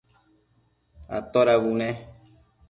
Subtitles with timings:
[1.17, 1.89] atoda bune?